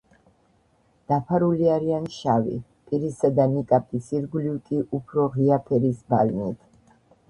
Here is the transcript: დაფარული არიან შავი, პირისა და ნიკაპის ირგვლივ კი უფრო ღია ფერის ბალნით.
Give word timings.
დაფარული 1.13 1.69
არიან 1.73 2.09
შავი, 2.15 2.57
პირისა 2.89 3.33
და 3.43 3.47
ნიკაპის 3.55 4.11
ირგვლივ 4.19 4.61
კი 4.69 4.85
უფრო 5.01 5.31
ღია 5.39 5.65
ფერის 5.71 6.07
ბალნით. 6.13 6.71